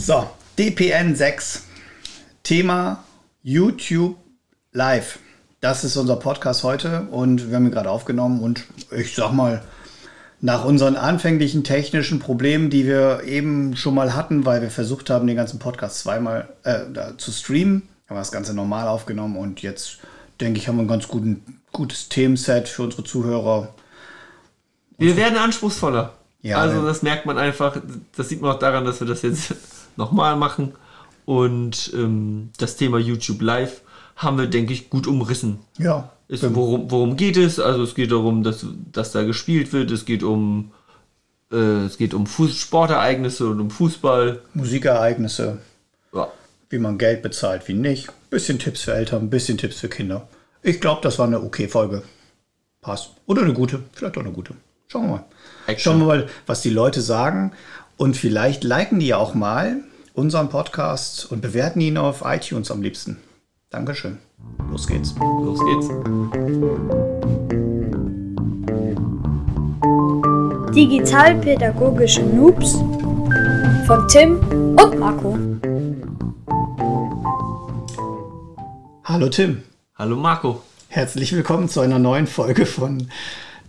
[0.00, 1.64] So, DPN 6.
[2.44, 3.02] Thema
[3.42, 4.16] YouTube
[4.72, 5.18] Live.
[5.60, 9.60] Das ist unser Podcast heute und wir haben ihn gerade aufgenommen und ich sag mal,
[10.40, 15.26] nach unseren anfänglichen technischen Problemen, die wir eben schon mal hatten, weil wir versucht haben,
[15.26, 19.98] den ganzen Podcast zweimal äh, zu streamen, haben wir das Ganze normal aufgenommen und jetzt
[20.40, 23.74] denke ich, haben wir ein ganz guten, gutes Themenset für unsere Zuhörer.
[24.96, 26.14] Wir werden anspruchsvoller.
[26.40, 27.76] Ja, also das merkt man einfach,
[28.16, 29.54] das sieht man auch daran, dass wir das jetzt
[29.98, 30.72] nochmal machen.
[31.26, 33.82] Und ähm, das Thema YouTube Live
[34.16, 35.58] haben wir, denke ich, gut umrissen.
[35.78, 36.10] Ja.
[36.28, 37.60] Ist, worum, worum geht es?
[37.60, 40.72] Also es geht darum, dass, dass da gespielt wird, es geht um
[41.50, 44.40] äh, es geht um Fuß Sportereignisse und um Fußball.
[44.54, 45.58] Musikereignisse.
[46.12, 46.28] Ja.
[46.70, 48.08] Wie man Geld bezahlt, wie nicht.
[48.30, 50.28] Bisschen Tipps für Eltern, bisschen Tipps für Kinder.
[50.62, 52.02] Ich glaube, das war eine okay Folge.
[52.80, 53.10] Passt.
[53.26, 53.82] Oder eine gute.
[53.92, 54.54] Vielleicht auch eine gute.
[54.88, 55.24] Schauen wir mal.
[55.66, 55.92] Action.
[55.92, 57.52] Schauen wir mal, was die Leute sagen.
[57.98, 59.82] Und vielleicht liken die auch mal
[60.14, 63.18] unseren Podcast und bewerten ihn auf iTunes am liebsten.
[63.70, 64.18] Dankeschön.
[64.70, 65.16] Los geht's.
[65.18, 65.88] Los geht's.
[70.72, 72.74] Digitalpädagogische Noobs
[73.88, 74.38] von Tim
[74.76, 75.36] und Marco.
[79.02, 79.62] Hallo Tim.
[79.96, 80.62] Hallo Marco.
[80.86, 83.08] Herzlich willkommen zu einer neuen Folge von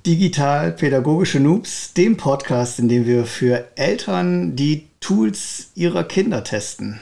[0.05, 7.02] Digital Pädagogische Noobs, dem Podcast, in dem wir für Eltern die Tools ihrer Kinder testen.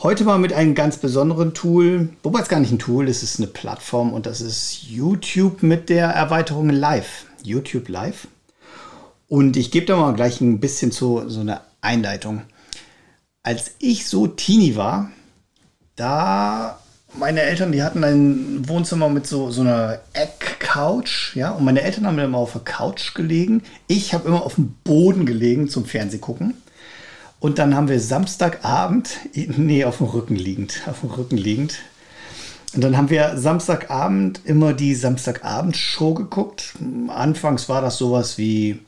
[0.00, 3.34] Heute mal mit einem ganz besonderen Tool, wobei es gar nicht ein Tool ist, es
[3.34, 7.26] ist eine Plattform und das ist YouTube mit der Erweiterung Live.
[7.42, 8.28] YouTube Live.
[9.28, 12.42] Und ich gebe da mal gleich ein bisschen zu so eine Einleitung.
[13.42, 15.10] Als ich so Teenie war,
[15.96, 16.78] da
[17.14, 22.06] meine Eltern, die hatten ein Wohnzimmer mit so, so einer Eckcouch, ja, und meine Eltern
[22.06, 23.62] haben immer auf der Couch gelegen.
[23.86, 26.54] Ich habe immer auf dem Boden gelegen zum Fernsehgucken.
[27.40, 31.80] Und dann haben wir Samstagabend, nee, auf dem Rücken liegend, auf dem Rücken liegend.
[32.74, 36.74] Und dann haben wir Samstagabend immer die Samstagabendshow geguckt.
[37.08, 38.78] Anfangs war das sowas wie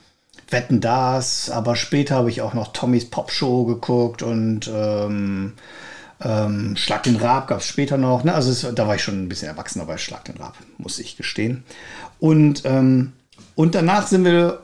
[0.49, 5.55] Wetten das, aber später habe ich auch noch Tommys Popshow geguckt und ähm,
[6.21, 8.25] ähm, Schlag den Rab gab es später noch.
[8.25, 8.35] Ne?
[8.35, 11.17] Also es, da war ich schon ein bisschen erwachsener bei Schlag den Rab, muss ich
[11.17, 11.65] gestehen.
[12.19, 13.13] Und, ähm,
[13.55, 14.63] und danach sind wir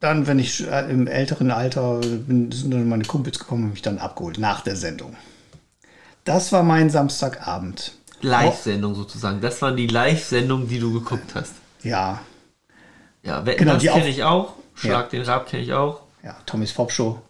[0.00, 3.82] dann, wenn ich äh, im älteren Alter bin, sind dann meine Kumpels gekommen und mich
[3.82, 5.16] dann abgeholt nach der Sendung.
[6.24, 7.92] Das war mein Samstagabend.
[8.22, 9.40] Live-Sendung sozusagen.
[9.40, 11.54] Das waren die Live-Sendungen, die du geguckt hast.
[11.82, 12.20] Ja.
[13.22, 14.54] Ja, Wetten, genau, das kenne ich auch.
[14.74, 15.18] Schlag ja.
[15.18, 16.02] den Rab kenne ich auch.
[16.22, 17.20] Ja, Tommys Pop Show.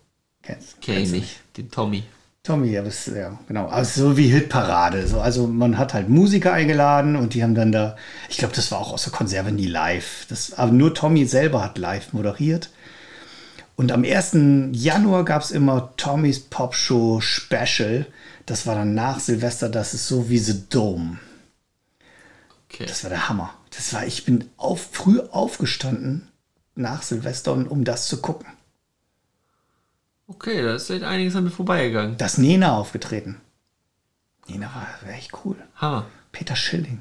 [0.43, 1.41] Kennst, Kenn ich nicht.
[1.57, 2.05] Den Tommy.
[2.43, 3.67] Tommy, ja, das, ja, genau.
[3.67, 5.07] Also so wie Hitparade.
[5.07, 7.97] So, also man hat halt Musiker eingeladen und die haben dann da,
[8.31, 10.27] ich glaube, das war auch aus der Konserve nie live.
[10.29, 12.71] Das, aber nur Tommy selber hat live moderiert.
[13.77, 14.37] Und am 1.
[14.73, 18.07] Januar gab es immer Tommys Pop Show Special.
[18.47, 21.19] Das war dann nach Silvester, das ist so wie The Dome.
[22.69, 22.87] Okay.
[22.87, 23.55] Das war der Hammer.
[23.77, 26.29] Das war, ich bin auf, früh aufgestanden
[26.75, 28.47] nach Silvester, um das zu gucken.
[30.31, 32.17] Okay, da ist einiges an mir vorbeigegangen.
[32.17, 33.41] Da ist Nena aufgetreten.
[34.47, 35.57] Nena war, echt cool.
[35.75, 36.07] Hammer.
[36.31, 37.01] Peter Schilling.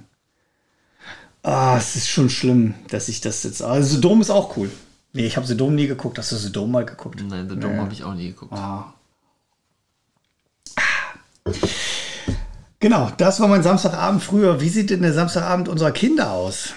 [1.43, 3.61] Ah, es ist schon schlimm, dass ich das jetzt.
[3.61, 4.71] Also, The Dome ist auch cool.
[5.13, 6.17] Nee, ich habe The Dome nie geguckt.
[6.17, 7.23] Hast du The Dome mal geguckt?
[7.23, 7.79] Nein, The Dome nee.
[7.79, 8.51] habe ich auch nie geguckt.
[8.51, 8.95] Ah.
[12.79, 14.59] Genau, das war mein Samstagabend früher.
[14.59, 16.73] Wie sieht denn der Samstagabend unserer Kinder aus?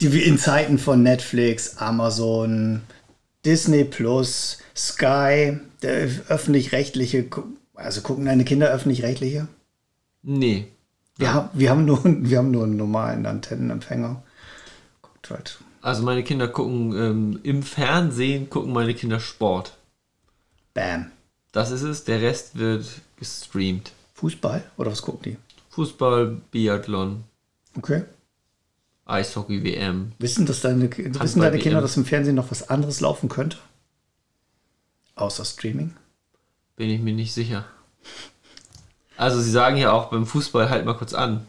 [0.00, 2.82] Die wir in Zeiten von Netflix, Amazon,
[3.44, 7.26] Disney Plus, Sky, der öffentlich-rechtliche,
[7.74, 9.46] also gucken deine Kinder öffentlich-rechtliche?
[10.22, 10.68] Nee.
[11.16, 11.34] Wir, ja.
[11.34, 14.22] haben, wir, haben nur, wir haben nur einen normalen Antennenempfänger.
[15.02, 15.58] Guckt halt.
[15.82, 19.76] Also meine Kinder gucken ähm, im Fernsehen, gucken meine Kinder Sport.
[20.72, 21.10] Bam.
[21.52, 22.86] Das ist es, der Rest wird
[23.18, 23.92] gestreamt.
[24.14, 25.36] Fußball oder was gucken die?
[25.70, 27.24] Fußball, Biathlon.
[27.76, 28.04] Okay.
[29.04, 30.12] Eishockey-WM.
[30.18, 33.58] Wissen, dass deine, wissen deine Kinder, dass im Fernsehen noch was anderes laufen könnte?
[35.20, 35.94] Außer Streaming?
[36.76, 37.66] Bin ich mir nicht sicher.
[39.16, 41.46] Also sie sagen ja auch beim Fußball halt mal kurz an.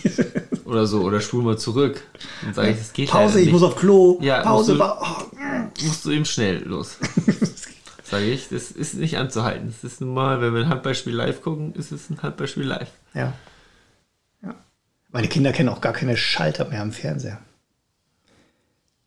[0.64, 2.02] oder so, oder spul mal zurück.
[2.42, 4.18] Dann sage ich, das geht Pause, ich muss auf Klo.
[4.20, 5.84] Ja, Pause, musst du, oh.
[5.86, 6.98] musst du eben schnell los.
[8.02, 9.68] sage ich, das ist nicht anzuhalten.
[9.68, 12.90] Das ist normal, wenn wir ein Handballspiel live gucken, ist es ein Handballspiel live.
[13.14, 13.32] Ja.
[14.42, 14.54] ja.
[15.12, 17.40] Meine Kinder kennen auch gar keine Schalter mehr am Fernseher.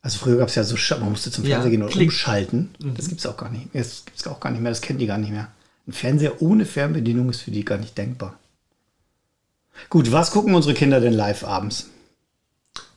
[0.02, 2.10] Also früher gab es ja so, man musste zum Fernseher ja, gehen und klick.
[2.10, 2.70] umschalten.
[2.80, 2.96] Mhm.
[2.96, 3.68] Das gibt es auch gar nicht.
[3.74, 4.72] Das gibt es auch gar nicht mehr.
[4.72, 5.50] Das kennen die gar nicht mehr.
[5.88, 8.38] Ein Fernseher ohne Fernbedienung ist für die gar nicht denkbar.
[9.90, 11.90] Gut, was gucken unsere Kinder denn live abends?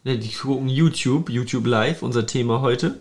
[0.05, 2.99] Ja, die gucken YouTube, YouTube Live, unser Thema heute.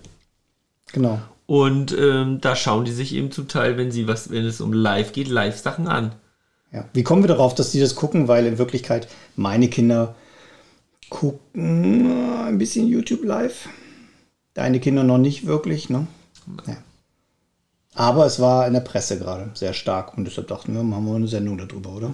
[0.91, 1.21] Genau.
[1.45, 4.73] Und ähm, da schauen die sich eben zum Teil, wenn sie was, wenn es um
[4.73, 6.13] Live geht, Live-Sachen an.
[6.71, 6.85] Ja.
[6.93, 8.27] Wie kommen wir darauf, dass die das gucken?
[8.27, 10.15] Weil in Wirklichkeit meine Kinder
[11.09, 12.11] gucken
[12.45, 13.67] ein bisschen YouTube live.
[14.53, 16.07] Deine Kinder noch nicht wirklich, ne?
[16.67, 16.77] Ja.
[17.95, 21.15] Aber es war in der Presse gerade sehr stark und deshalb dachten wir, machen wir
[21.15, 22.13] eine Sendung darüber, oder?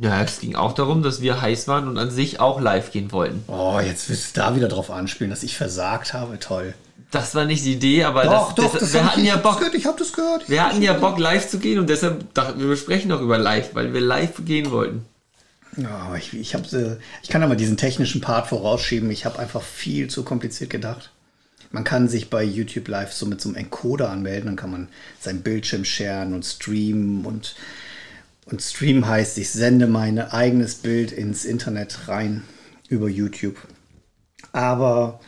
[0.00, 3.12] Ja, es ging auch darum, dass wir heiß waren und an sich auch live gehen
[3.12, 3.44] wollten.
[3.46, 6.38] Oh, jetzt willst du da wieder drauf anspielen, dass ich versagt habe.
[6.38, 6.74] Toll.
[7.10, 9.36] Das war nicht die Idee, aber Doch, das, doch, das, das wir hatten ich, ja
[9.36, 9.58] Bock.
[9.58, 10.48] gehört, ich habe das gehört.
[10.48, 13.36] Wir hatten ja Bock live zu gehen und deshalb dachten wir, wir sprechen noch über
[13.36, 15.04] live, weil wir live gehen wollten.
[15.76, 19.10] Ja, ich, ich, hab, äh, ich kann aber diesen technischen Part vorausschieben.
[19.10, 21.10] Ich habe einfach viel zu kompliziert gedacht.
[21.72, 24.88] Man kann sich bei YouTube Live so mit so einem Encoder anmelden, dann kann man
[25.18, 27.56] seinen Bildschirm sharen und streamen und,
[28.44, 32.44] und Stream heißt, ich sende mein eigenes Bild ins Internet rein
[32.88, 33.56] über YouTube.
[34.52, 35.20] Aber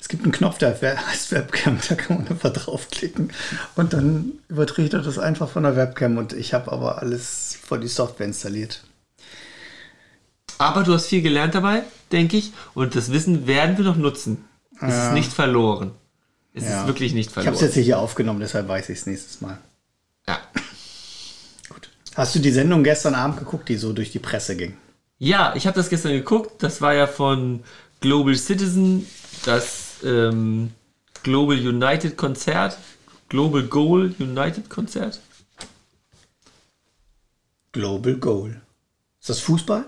[0.00, 0.78] es gibt einen Knopf, der
[1.08, 3.32] heißt Webcam, da kann man einfach draufklicken
[3.74, 7.78] und dann überträgt er das einfach von der Webcam und ich habe aber alles vor
[7.78, 8.84] die Software installiert.
[10.58, 14.44] Aber du hast viel gelernt dabei, denke ich, und das Wissen werden wir noch nutzen.
[14.80, 15.92] Es ist nicht verloren.
[16.54, 16.80] Es Ja.
[16.80, 17.54] ist wirklich nicht Ich verloren.
[17.54, 19.58] habe es jetzt hier aufgenommen, deshalb weiß ich es nächstes Mal.
[20.26, 20.38] ja.
[21.68, 21.88] Gut.
[22.14, 24.76] Hast du die Sendung gestern Abend geguckt, die so durch die Presse ging?
[25.20, 26.62] ja, ich habe das gestern geguckt.
[26.62, 27.64] Das war ja von
[28.00, 29.04] Global Citizen,
[29.44, 30.70] das ähm,
[31.24, 32.78] Global United Konzert.
[33.28, 35.20] Global Goal United Konzert.
[37.72, 38.60] Global Goal.
[39.20, 39.84] Ist das Fußball?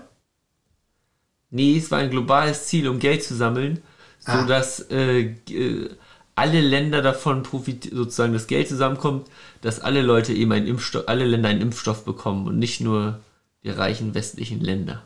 [1.49, 3.81] Nee, es war ein globales Ziel, um Geld zu sammeln,
[4.25, 4.41] Ah.
[4.41, 5.89] sodass äh, äh,
[6.35, 9.27] alle Länder davon profitieren, sozusagen das Geld zusammenkommt,
[9.61, 13.19] dass alle Leute eben einen Impfstoff, alle Länder einen Impfstoff bekommen und nicht nur
[13.63, 15.03] die reichen westlichen Länder.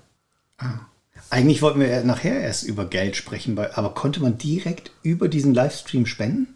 [1.30, 6.06] Eigentlich wollten wir nachher erst über Geld sprechen, aber konnte man direkt über diesen Livestream
[6.06, 6.56] spenden?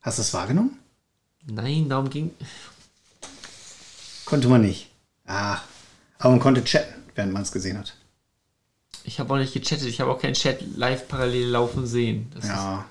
[0.00, 0.78] Hast du es wahrgenommen?
[1.46, 2.30] Nein, darum ging.
[4.24, 4.90] Konnte man nicht.
[5.26, 5.64] Ach,
[6.18, 7.96] aber man konnte chatten, während man es gesehen hat.
[9.10, 12.30] Ich habe auch nicht gechattet, ich habe auch keinen Chat live parallel laufen sehen.
[12.32, 12.84] Das Ja.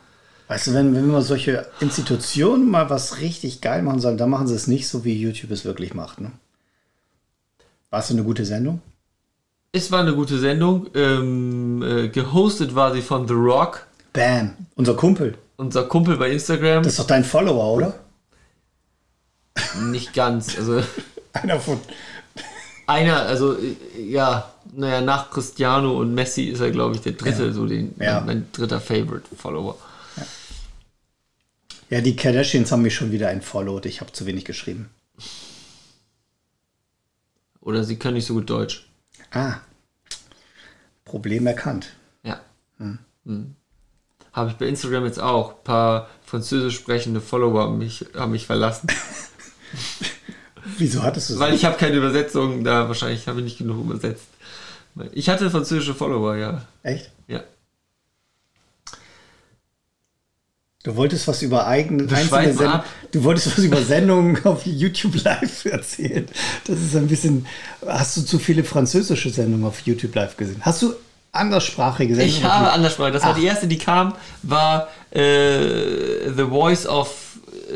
[0.50, 4.45] Weißt du, wenn, wenn wir solche Institutionen mal was richtig geil machen sollen, dann machen
[4.45, 6.19] sie es nicht so, wie YouTube es wirklich macht.
[6.19, 6.33] Ne?
[7.89, 8.81] War es eine gute Sendung?
[9.71, 10.88] es war eine gute Sendung.
[10.94, 15.38] Ähm, äh, gehostet war sie von The Rock, Bam, unser Kumpel.
[15.56, 16.83] unser Kumpel bei Instagram.
[16.83, 17.94] Das ist doch dein Follower, oder?
[19.83, 20.57] nicht ganz.
[20.57, 20.81] Also
[21.33, 21.80] Einer von.
[22.89, 27.53] Einer, also äh, ja, naja, nach Cristiano und Messi ist er, glaube ich, der dritte,
[27.53, 28.21] so den, Ja.
[28.21, 29.77] mein, dritter Favorite-Follower.
[31.89, 33.86] Ja, die Kardashians haben mich schon wieder entfollowed.
[33.86, 34.89] Ich habe zu wenig geschrieben.
[37.62, 38.88] Oder sie können nicht so gut Deutsch.
[39.31, 39.56] Ah.
[41.03, 41.94] Problem erkannt.
[42.24, 42.39] Ja.
[42.77, 43.56] Hm.
[44.33, 45.57] Habe ich bei Instagram jetzt auch.
[45.57, 48.88] Ein paar französisch sprechende Follower mich, haben mich verlassen.
[50.77, 51.39] Wieso hattest du es?
[51.39, 54.27] Weil ich habe keine Übersetzung da, wahrscheinlich habe ich nicht genug übersetzt.
[55.12, 56.62] Ich hatte französische Follower, ja.
[56.83, 57.12] Echt?
[57.27, 57.44] Ja.
[60.83, 62.86] Du wolltest was über eigene Wir einzelne schweifen Send ab.
[63.12, 66.25] Du wolltest was über Sendungen auf YouTube Live erzählen.
[66.66, 67.45] Das ist ein bisschen.
[67.86, 70.62] Hast du zu viele französische Sendungen auf YouTube Live gesehen?
[70.62, 70.94] Hast du
[71.33, 72.38] anderssprachige Sendungen?
[72.38, 73.12] Ich habe Anderssprache.
[73.12, 73.38] Das war Ach.
[73.38, 77.13] die erste, die kam, war äh, The Voice of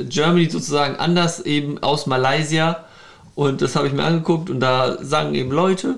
[0.10, 2.86] Germany sozusagen anders eben aus Malaysia.
[3.36, 5.98] Und das habe ich mir angeguckt und da sagen eben Leute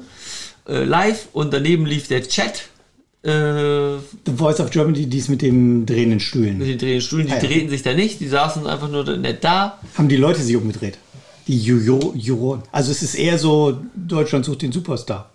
[0.68, 2.70] äh, live und daneben lief der Chat
[3.24, 6.58] äh, The Voice of Germany, die ist mit dem drehenden Stühlen.
[6.60, 7.28] mit den drehenden Stühlen.
[7.28, 7.42] Die Ah, ja.
[7.48, 9.80] drehten sich da nicht, die saßen einfach nur nett da.
[9.98, 10.98] Haben die Leute sich umgedreht?
[11.48, 12.64] Die Juro- Juroren.
[12.72, 15.30] Also es ist eher so, Deutschland sucht den Superstar.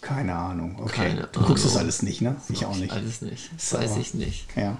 [0.00, 0.76] Keine Ahnung.
[0.80, 1.08] Okay.
[1.08, 1.84] Keine du guckst das Ahnung.
[1.84, 2.36] alles nicht, ne?
[2.48, 2.92] Ich auch nicht.
[2.92, 3.50] Alles nicht.
[3.56, 3.78] So.
[3.78, 4.46] Weiß ich nicht.
[4.56, 4.78] Ja.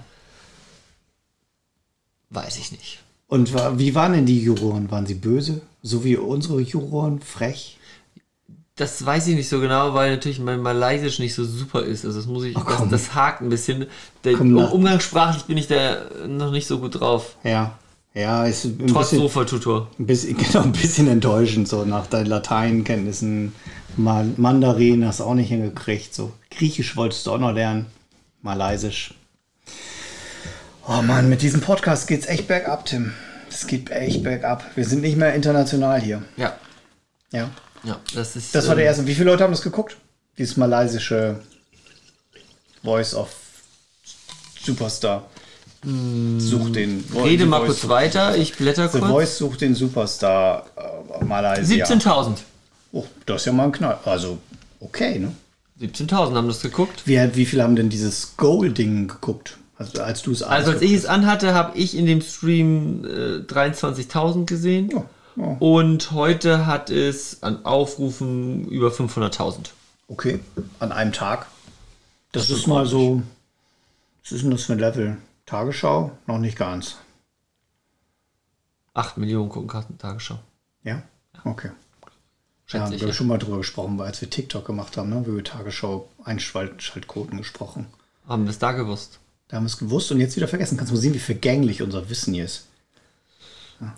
[2.33, 2.99] Weiß ich nicht.
[3.27, 4.91] Und wie waren denn die Juroren?
[4.91, 5.61] Waren sie böse?
[5.81, 7.19] So wie unsere Juroren?
[7.19, 7.77] Frech?
[8.75, 12.05] Das weiß ich nicht so genau, weil natürlich mein Malaysisch nicht so super ist.
[12.05, 12.89] Also das muss ich, das, komm.
[12.89, 13.85] das hakt ein bisschen.
[14.23, 17.35] Der, Komm umgangssprachlich bin ich da noch nicht so gut drauf.
[17.43, 17.77] Ja.
[18.15, 19.87] Ja, ist ein Trotz Sofa-Tutor.
[19.97, 23.53] ein bisschen, genau, ein bisschen enttäuschend, so nach deinen Lateinkenntnissen.
[23.97, 26.13] Mal Mandarin hast du auch nicht hingekriegt.
[26.13, 27.87] So Griechisch wolltest du auch noch lernen.
[28.41, 29.15] Malaysisch.
[30.85, 33.13] Oh Mann, mit diesem Podcast geht's echt bergab, Tim.
[33.49, 34.65] Es geht echt bergab.
[34.75, 36.23] Wir sind nicht mehr international hier.
[36.35, 36.57] Ja.
[37.31, 37.49] Ja.
[37.83, 38.53] Ja, das ist.
[38.53, 39.07] Das war der ähm, erste.
[39.07, 39.97] Wie viele Leute haben das geguckt?
[40.37, 41.39] Dieses malaysische
[42.83, 43.29] Voice of
[44.61, 45.25] Superstar.
[46.37, 47.03] Sucht den.
[47.13, 49.11] Rede mal kurz weiter, ich blätter The kurz.
[49.11, 50.65] Voice sucht den Superstar
[51.19, 51.85] äh, Malaysia.
[51.85, 52.37] 17.000.
[52.93, 53.99] Oh, das ist ja mal ein Knall.
[54.05, 54.37] Also,
[54.79, 55.33] okay, ne?
[55.81, 57.03] 17.000 haben das geguckt.
[57.05, 59.57] Wie, wie viele haben denn dieses Goal-Ding geguckt?
[59.77, 63.39] Also als du es Also als ich es anhatte, habe ich in dem Stream äh,
[63.39, 64.91] 23.000 gesehen.
[64.93, 65.05] Oh,
[65.37, 65.77] oh.
[65.77, 69.69] Und heute hat es an Aufrufen über 500.000.
[70.07, 70.39] Okay,
[70.79, 71.47] an einem Tag.
[72.31, 73.23] Das, ist mal so.
[74.23, 75.17] Was ist denn das für ein Level?
[75.45, 76.11] Tagesschau?
[76.27, 76.97] Noch nicht ganz.
[78.93, 80.39] 8 Millionen gucken gerade Tagesschau.
[80.83, 81.01] Ja?
[81.43, 81.69] Okay.
[81.69, 81.73] Ja,
[82.65, 83.01] Schätze wir ich.
[83.01, 83.13] haben Ja.
[83.13, 86.09] schon mal drüber gesprochen, weil als wir TikTok gemacht haben, ne, haben wir über Tagesschau
[86.23, 87.87] Einschaltquoten gesprochen.
[88.27, 89.19] Haben wir es da gewusst?
[89.53, 90.77] Da haben wir es gewusst und jetzt wieder vergessen.
[90.77, 92.63] Kannst du mal sehen, wie vergänglich unser Wissen hier ist.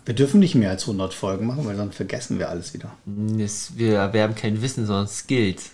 [0.04, 2.92] Wir dürfen nicht mehr als 100 Folgen machen, weil dann vergessen wir alles wieder.
[3.06, 5.70] Das, wir erwerben kein Wissen, sondern Skills.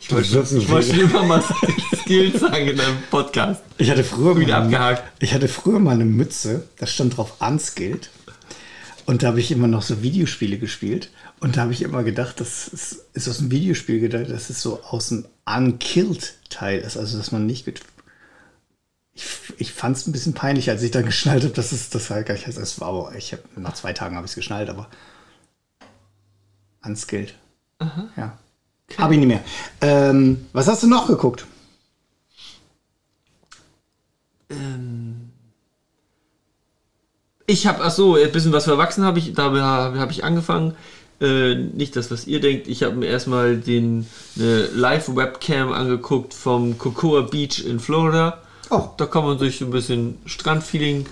[0.00, 1.44] Ich wollte, viele- schon immer mal
[2.00, 3.62] Skills sagen in einem Podcast.
[3.76, 5.02] Ich hatte früher Wieder mal, abgehakt.
[5.22, 8.08] ich hatte früher mal eine Mütze, da stand drauf Unskilled.
[9.06, 11.10] Und da habe ich immer noch so Videospiele gespielt.
[11.40, 14.62] Und da habe ich immer gedacht, das ist, ist aus einem Videospiel gedacht, dass es
[14.62, 16.96] so aus dem Unkilled-Teil ist.
[16.96, 17.68] Also, dass man nicht.
[19.12, 19.26] Ich,
[19.58, 22.26] ich fand es ein bisschen peinlich, als ich dann geschnallt habe, dass es das halt
[22.26, 22.58] gar nicht heißt.
[22.58, 24.88] Es war aber, ich hab, nach zwei Tagen habe ich es geschnallt, aber.
[26.82, 27.34] Unskilled.
[28.16, 28.38] Ja.
[28.98, 29.44] Habe ich nicht mehr.
[29.80, 31.46] Ähm, was hast du noch geguckt?
[37.46, 40.24] Ich habe, ach so, ein bisschen was für Erwachsene habe ich, da habe hab ich
[40.24, 40.74] angefangen.
[41.20, 42.66] Äh, nicht das, was ihr denkt.
[42.66, 48.42] Ich habe mir erstmal den eine Live-Webcam angeguckt vom Cocoa Beach in Florida.
[48.70, 48.88] Oh.
[48.96, 51.06] Da kann man sich so ein bisschen Strandfeeling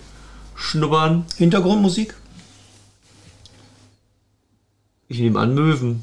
[0.57, 1.25] schnuppern.
[1.37, 2.15] Hintergrundmusik?
[5.09, 6.03] Ich nehme an Möwen.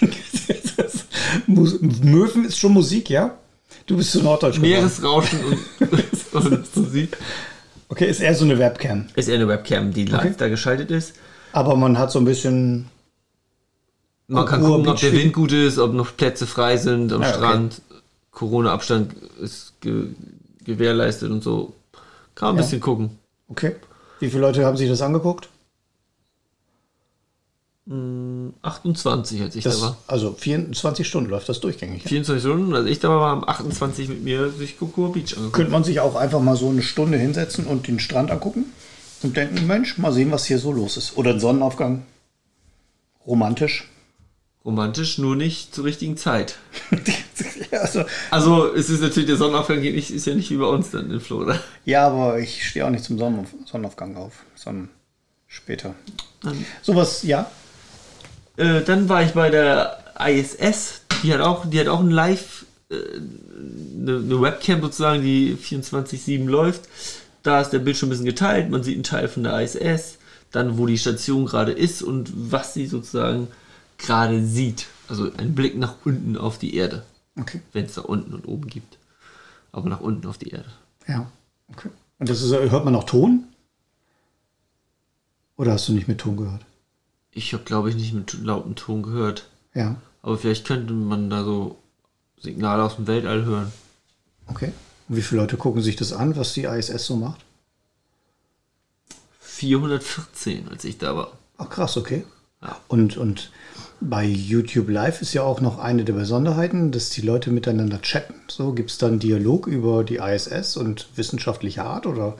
[1.46, 3.36] Möwen ist schon Musik, ja?
[3.86, 4.70] Du bist zu Norddeutsch geworden.
[4.70, 7.16] Meeresrauschen und, und Musik.
[7.88, 9.06] Okay, ist eher so eine Webcam.
[9.14, 10.34] Ist eher eine Webcam, die live Okay.
[10.38, 11.14] da geschaltet ist.
[11.52, 12.86] Aber man hat so ein bisschen.
[14.28, 15.12] Man kann gucken, ob der.
[15.12, 17.36] Wind gut ist, ob noch Plätze frei sind am Ja, okay.
[17.38, 17.82] Strand.
[18.32, 20.08] Corona-Abstand ist ge
[20.64, 21.74] gewährleistet und so.
[22.34, 22.62] Kann man ein Ja.
[22.64, 23.10] bisschen gucken.
[23.48, 23.76] Okay.
[24.18, 25.48] Wie viele Leute haben sich das angeguckt?
[27.88, 29.96] 28, als ich Das, da war.
[30.08, 32.02] also 24 Stunden läuft das durchgängig.
[32.02, 32.08] Ja?
[32.08, 35.52] 24 Stunden, als ich da war, haben 28 mit mir sich Cocoa Beach angeguckt.
[35.54, 38.64] Könnte man sich auch einfach mal so eine Stunde hinsetzen und den Strand angucken
[39.22, 41.16] und denken, Mensch, mal sehen, was hier so los ist.
[41.16, 42.02] Oder ein Sonnenaufgang.
[43.24, 43.88] Romantisch.
[44.64, 46.56] Romantisch, nur nicht zur richtigen Zeit.
[47.70, 50.90] also, Also es ist natürlich, der Sonnenaufgang geht nicht, ist ja nicht wie bei uns
[50.90, 51.60] dann in Florida.
[51.84, 54.88] ja, aber ich stehe auch nicht zum Sonnenauf Sonnenaufgang auf, sondern
[55.46, 55.94] später.
[56.82, 57.48] Sowas, ja.
[58.56, 62.64] Äh, dann war ich bei der ISS, die hat auch, die hat auch ein Live,
[62.90, 66.82] äh, eine, eine Webcam sozusagen, die 24-7 läuft.
[67.42, 70.18] Da ist der Bildschirm ein bisschen geteilt, man sieht einen Teil von der ISS,
[70.50, 73.48] dann wo die Station gerade ist und was sie sozusagen
[73.98, 74.86] gerade sieht.
[75.08, 77.04] Also ein Blick nach unten auf die Erde,
[77.38, 77.60] Okay.
[77.72, 78.98] wenn es da unten und oben gibt.
[79.70, 80.70] Aber nach unten auf die Erde.
[81.06, 81.30] Ja.
[81.72, 81.90] Okay.
[82.18, 83.44] Und das ist, hört man noch Ton?
[85.56, 86.62] Oder hast du nicht mit Ton gehört?
[87.36, 89.46] Ich habe, glaube ich, nicht mit lautem Ton gehört.
[89.74, 89.96] Ja.
[90.22, 91.76] Aber vielleicht könnte man da so
[92.40, 93.70] Signale aus dem Weltall hören.
[94.46, 94.72] Okay.
[95.06, 97.44] Und wie viele Leute gucken sich das an, was die ISS so macht?
[99.40, 101.32] 414, als ich da war.
[101.58, 102.24] Ach krass, okay.
[102.62, 102.80] Ja.
[102.88, 103.50] Und, und
[104.00, 108.34] bei YouTube Live ist ja auch noch eine der Besonderheiten, dass die Leute miteinander chatten.
[108.48, 112.38] So, gibt es dann Dialog über die ISS und wissenschaftliche Art oder?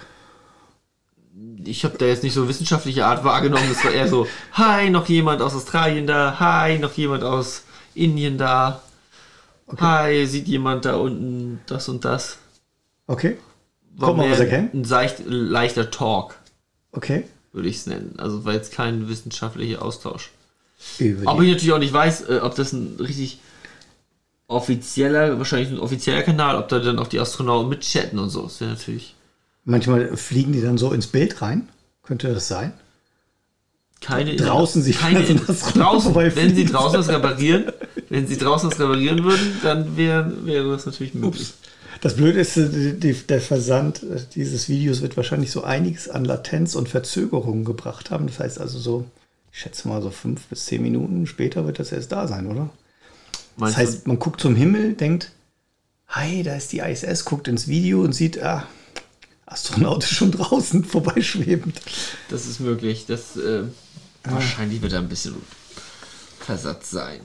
[1.67, 3.69] Ich habe da jetzt nicht so wissenschaftliche Art wahrgenommen.
[3.69, 7.63] Das war eher so, hi, noch jemand aus Australien da, hi, noch jemand aus
[7.95, 8.83] Indien da,
[9.79, 12.39] hi, sieht jemand da unten das und das.
[13.07, 13.37] Okay.
[13.97, 14.71] War man mehr was erkennen?
[14.75, 16.37] Ein seicht, leichter Talk,
[16.93, 17.25] Okay.
[17.53, 18.15] würde ich es nennen.
[18.19, 20.31] Also war jetzt kein wissenschaftlicher Austausch.
[20.99, 23.39] Über Aber ich natürlich auch nicht weiß, äh, ob das ein richtig
[24.49, 28.43] offizieller, wahrscheinlich ein offizieller Kanal, ob da dann auch die Astronauten mitchatten und so.
[28.43, 29.16] Das wäre natürlich
[29.67, 31.69] manchmal fliegen die dann so ins Bild rein.
[32.03, 32.73] Könnte das sein?
[34.01, 37.73] keine Draußen sie keine das draußen, wenn sie draußen das reparieren,
[38.09, 41.55] wenn sie draußen das reparieren würden, dann wäre wäre das natürlich möglich.
[42.03, 46.25] Das Blöde ist, äh, die, der Versand äh, dieses Videos wird wahrscheinlich so einiges an
[46.25, 48.27] Latenz und Verzögerungen gebracht haben.
[48.27, 49.07] Das heißt also so,
[49.51, 52.69] ich schätze mal so fünf bis zehn Minuten später wird das erst da sein, oder?
[53.33, 55.33] Das Meinst heißt, man guckt zum Himmel, denkt,
[56.09, 58.67] hi, da ist die ISS, guckt ins Video und sieht, ah,
[59.47, 61.81] Astronaut ist schon draußen vorbeischwebend.
[62.29, 63.07] das ist möglich.
[63.07, 63.65] Das äh,
[64.25, 65.37] wahrscheinlich wird da ein bisschen
[66.41, 67.21] Versatz sein.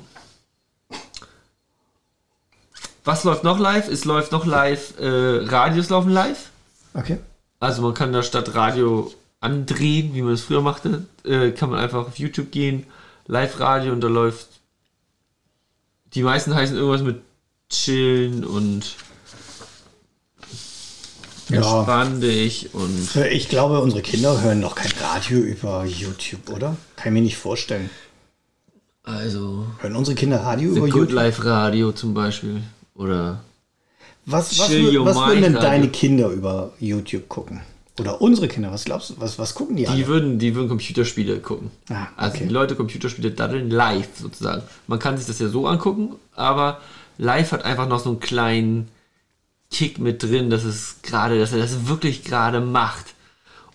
[3.04, 3.88] Was läuft noch live?
[3.88, 6.52] Es läuft noch live, äh, Radios laufen live.
[6.94, 7.18] Okay.
[7.60, 11.80] Also man kann da statt Radio andrehen, wie man es früher machte, äh, kann man
[11.80, 12.86] einfach auf YouTube gehen,
[13.26, 14.48] Live-Radio und da läuft.
[16.14, 17.22] Die meisten heißen irgendwas mit
[17.70, 18.96] chillen und
[21.52, 21.58] Ja.
[21.78, 26.76] entspann dich und Ich glaube, unsere Kinder hören noch kein Radio über YouTube, oder?
[26.96, 27.90] Kann ich mir nicht vorstellen.
[29.04, 31.12] also Hören unsere Kinder Radio über Good YouTube?
[31.14, 32.62] Life Radio zum Beispiel
[32.96, 33.42] oder
[34.26, 35.88] Was, was, Chill Your was würden denn deine.
[35.90, 37.62] Kinder über YouTube gucken?
[38.00, 39.16] Oder unsere Kinder, was glaubst du?
[39.20, 40.08] Was, was gucken die, die alle?
[40.08, 41.72] würden die würden Computerspiele gucken.
[41.90, 42.48] Ah, Also okay.
[42.48, 44.64] die Leute Computerspiele daddeln live sozusagen.
[44.88, 46.80] Man kann sich das ja so angucken, aber
[47.18, 48.88] live hat einfach noch so einen kleinen
[49.72, 53.16] Kick mit drin, dass es gerade, dass er das wirklich gerade macht.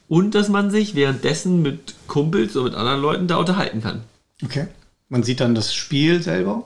[0.08, 4.02] Und dass man sich währenddessen mit Kumpels oder mit anderen Leuten da unterhalten kann.
[4.44, 4.68] Okay.
[5.08, 6.64] Man sieht dann das Spiel selber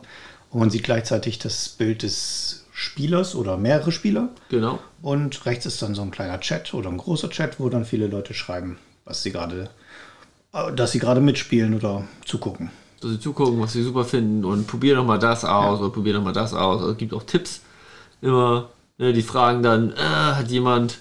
[0.50, 4.30] und man sieht gleichzeitig das Bild des Spielers oder mehrere Spieler.
[4.48, 4.78] Genau.
[5.02, 8.06] Und rechts ist dann so ein kleiner Chat oder ein großer Chat, wo dann viele
[8.06, 9.70] Leute schreiben, was sie gerade,
[10.52, 12.70] äh, dass sie gerade mitspielen oder zugucken.
[13.00, 16.14] Dass sie zugucken, was sie super finden und probier noch mal das aus oder probier
[16.14, 16.80] noch mal das aus.
[16.80, 17.60] Also, es gibt auch Tipps.
[18.22, 18.68] Immer,
[19.00, 20.98] ne, die fragen dann, äh, hat jemand,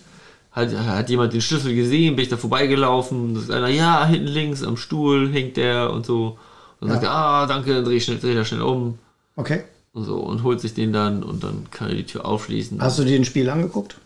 [0.52, 2.16] hat, hat jemand den Schlüssel gesehen?
[2.16, 3.36] Bin ich da vorbeigelaufen?
[3.36, 6.40] Das ist einer, ja, hinten links am Stuhl hängt der und so.
[6.80, 8.98] Und dann sagt er, ah, danke, dann dreh ich schnell, dreh er schnell um
[9.36, 9.64] Okay.
[9.94, 12.82] und so und holt sich den dann und dann kann er die Tür aufschließen.
[12.82, 13.98] Hast du dir ein Spiel angeguckt?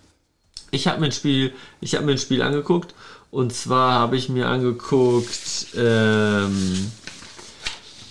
[0.71, 2.95] Ich habe mir ein Spiel, ich habe mir ein Spiel angeguckt
[3.29, 6.91] und zwar habe ich mir angeguckt ähm,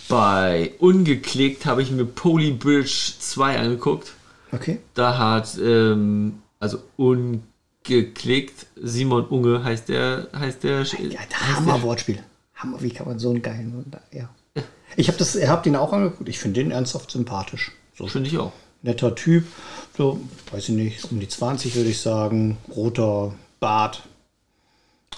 [0.07, 4.13] bei Ungeklickt habe ich mir Polybridge 2 angeguckt.
[4.53, 4.79] Okay.
[4.93, 11.19] Da hat ähm, also Ungeklickt Simon Unge heißt der heißt der Ja,
[11.55, 12.19] Hammer Wortspiel.
[12.55, 13.91] Hammer, wie kann man so einen geilen.
[14.11, 14.29] Ja.
[14.95, 16.29] Ich habe das, ihr habt ihn auch angeguckt.
[16.29, 17.71] Ich finde den ernsthaft sympathisch.
[17.97, 18.53] So finde ich auch.
[18.83, 19.45] netter Typ.
[19.97, 20.19] So,
[20.51, 22.57] weiß ich nicht, um die 20 würde ich sagen.
[22.75, 24.03] Roter Bart.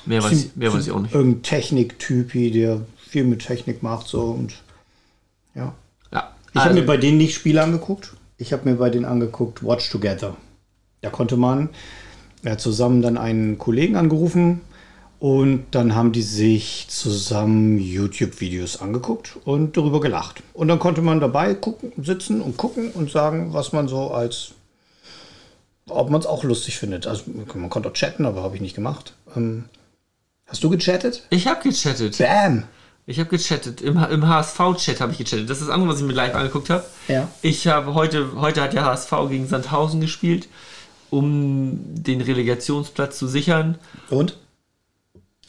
[0.06, 1.14] Mehr weiß, ich, mehr weiß ich auch nicht.
[1.14, 4.08] Irgendein Technik-Typi, der viel mit Technik macht.
[4.08, 4.54] So und
[5.56, 5.74] ja.
[6.12, 6.34] Ja.
[6.52, 8.14] Ich habe Also, mir bei denen nicht Spiele angeguckt.
[8.38, 10.36] Ich habe mir bei denen angeguckt Watch Together.
[11.02, 11.70] Da konnte man
[12.44, 14.62] ja, zusammen dann einen Kollegen angerufen
[15.20, 20.44] und dann haben die sich zusammen YouTube-Videos angeguckt und darüber gelacht.
[20.54, 24.52] Und dann konnte man dabei gucken, sitzen und gucken und sagen, was man so als,
[25.88, 27.08] ob man es auch lustig findet.
[27.08, 29.14] Also man konnte auch chatten, aber habe ich nicht gemacht.
[29.36, 29.66] Ähm,
[30.46, 31.26] hast du gechattet?
[31.30, 32.18] ich habe gechattet.
[32.18, 32.66] Bam!
[33.08, 33.82] Ich habe gechattet.
[33.82, 35.48] Im, im HSV-Chat habe ich gechattet.
[35.50, 36.84] Das ist das andere, was ich mir live angeguckt habe.
[37.08, 37.30] Ja.
[37.44, 40.48] Ich habe heute, heute hat der HSV gegen Sandhausen gespielt,
[41.12, 43.78] um den Relegationsplatz zu sichern.
[44.10, 44.38] Und?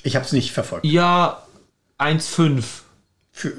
[0.02, 0.84] Ich habe es nicht verfolgt.
[0.84, 1.42] Ja,
[1.98, 2.62] 1-5.
[3.32, 3.52] Für,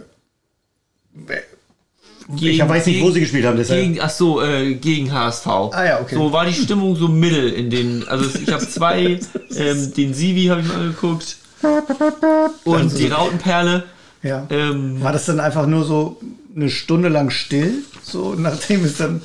[2.29, 3.57] Gegen- ich weiß nicht, wo gegen- sie gespielt haben.
[3.57, 3.81] Deshalb.
[3.81, 5.47] Gegen, ach so, äh, gegen HSV.
[5.47, 6.15] Ah ja, okay.
[6.15, 8.07] So war die Stimmung so mittel in den.
[8.07, 9.19] Also ich habe zwei,
[9.55, 11.38] ähm, den Sivi habe ich mir angeguckt
[12.63, 13.83] und die Rautenperle.
[14.23, 14.47] ja.
[14.49, 16.19] Ähm, War das dann einfach nur so
[16.55, 17.83] eine Stunde lang still?
[18.03, 19.21] So, nachdem es dann.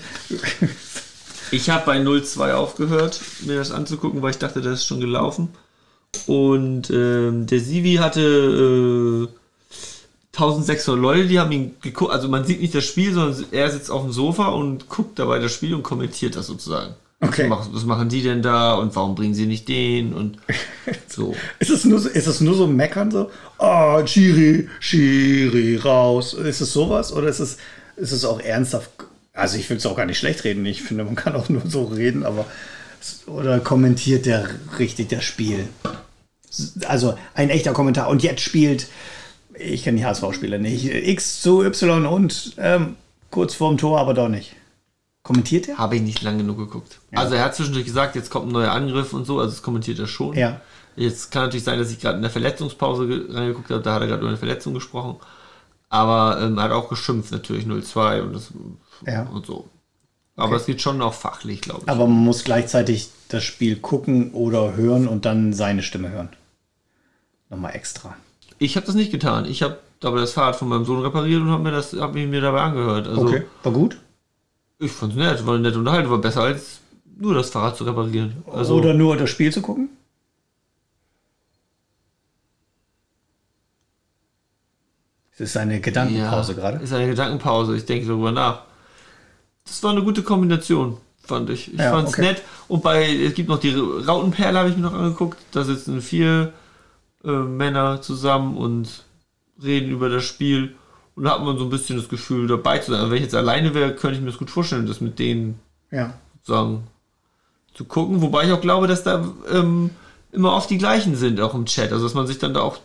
[1.50, 5.50] Ich habe bei 02 aufgehört, mir das anzugucken, weil ich dachte, das ist schon gelaufen.
[6.26, 9.28] Und ähm, der Sivi hatte äh,
[10.34, 12.12] 1600 Leute, die haben ihn geguckt.
[12.12, 15.38] Also man sieht nicht das Spiel, sondern er sitzt auf dem Sofa und guckt dabei
[15.38, 16.94] das Spiel und kommentiert das sozusagen.
[17.22, 17.48] Okay.
[17.48, 20.38] Was, machen, was machen die denn da und warum bringen sie nicht den und
[21.08, 21.36] so.
[21.60, 23.30] Ist es nur so, ist es nur so meckern so?
[23.58, 26.34] Oh, Chiri, Chiri, raus.
[26.34, 27.58] Ist es sowas oder ist es,
[27.96, 28.90] ist es auch ernsthaft?
[29.32, 30.66] Also ich will es auch gar nicht schlecht reden.
[30.66, 32.44] Ich finde, man kann auch nur so reden, aber
[33.26, 34.48] oder kommentiert der
[34.80, 35.68] richtig das Spiel?
[36.86, 38.08] Also ein echter Kommentar.
[38.08, 38.88] Und jetzt spielt,
[39.54, 42.96] ich kenne die HSV-Spieler nicht, X zu Y und ähm,
[43.30, 44.56] kurz vorm Tor, aber doch nicht.
[45.22, 45.78] Kommentiert er?
[45.78, 46.98] Habe ich nicht lang genug geguckt.
[47.12, 49.98] Also er hat zwischendurch gesagt, jetzt kommt ein neuer Angriff und so, also das kommentiert
[50.00, 50.34] er schon.
[50.36, 50.60] Ja.
[50.96, 54.02] Jetzt kann natürlich sein, dass ich gerade in der Verletzungspause ge- reingeguckt habe, da hat
[54.02, 55.16] er gerade über eine Verletzung gesprochen.
[55.88, 58.48] Aber ähm, er hat auch geschimpft natürlich 0-2 und, das,
[59.06, 59.22] Ja.
[59.24, 59.68] und so.
[60.36, 61.88] Aber es geht schon auch fachlich, glaube ich.
[61.88, 66.30] Aber man muss gleichzeitig das Spiel gucken oder hören und dann seine Stimme hören.
[67.50, 68.16] Nochmal extra.
[68.58, 69.44] Ich habe das nicht getan.
[69.44, 72.26] Ich habe dabei das Fahrrad von meinem Sohn repariert und habe mir das hab ich
[72.26, 73.06] mir dabei angehört.
[73.06, 73.30] Also
[73.62, 73.98] War gut?
[74.82, 76.80] Ich fand es nett, war eine nette Unterhaltung, war besser als
[77.18, 78.42] nur das Fahrrad zu reparieren.
[78.52, 79.90] Also oder nur das Spiel zu gucken?
[85.32, 86.78] Es ist eine Gedankenpause gerade.
[86.78, 87.76] Ist eine Gedankenpause.
[87.76, 88.62] Ich denke darüber nach.
[89.64, 91.72] Das war eine gute Kombination, fand ich.
[91.72, 92.22] Ich Ja, fand es okay.
[92.22, 92.42] nett.
[92.68, 95.38] Und bei, es gibt noch die Rautenperle, habe ich mir noch angeguckt.
[95.52, 96.52] Da sitzen vier
[97.24, 99.04] äh, Männer zusammen und
[99.62, 100.74] reden über das Spiel.
[101.14, 103.00] Und da hat man so ein bisschen das Gefühl, dabei zu sein.
[103.00, 105.60] Also wenn ich jetzt alleine wäre, könnte ich mir das gut vorstellen, das mit denen
[105.90, 106.14] Ja.
[106.42, 106.84] sozusagen
[107.74, 108.22] zu gucken.
[108.22, 109.90] Wobei ich auch glaube, dass da ähm,
[110.32, 111.92] immer oft die gleichen sind, auch im Chat.
[111.92, 112.78] Also dass man sich dann da auch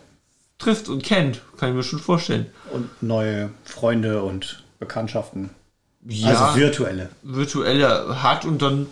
[0.58, 1.40] trifft und kennt.
[1.56, 2.46] Kann ich mir schon vorstellen.
[2.72, 5.50] Und neue Freunde und Bekanntschaften.
[6.06, 7.08] ja, also virtuelle.
[7.22, 8.86] Virtuelle hat und dann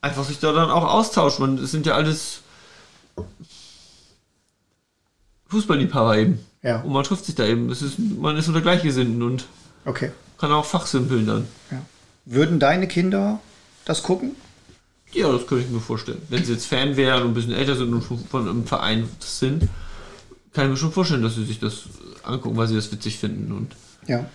[0.00, 1.38] einfach sich da dann auch austauscht.
[1.38, 2.42] Man, es sind ja alles
[5.48, 6.44] Fußballliebhaber eben.
[6.62, 6.80] Ja.
[6.80, 7.70] Und man trifft sich da eben.
[7.70, 9.46] Es ist, man ist unter Gleichgesinnten und
[9.84, 10.10] okay.
[10.38, 11.46] kann auch fachsimpeln dann.
[11.70, 11.82] Ja.
[12.24, 13.40] Würden deine Kinder
[13.84, 14.32] das gucken?
[15.12, 16.20] Ja, das könnte ich mir vorstellen.
[16.28, 19.68] Wenn sie jetzt Fan wären und ein bisschen älter sind und von einem Verein sind,
[20.52, 21.84] kann ich mir schon vorstellen, dass sie sich das
[22.22, 23.52] angucken, weil sie das witzig finden.
[23.52, 23.74] Und
[24.06, 24.26] ja.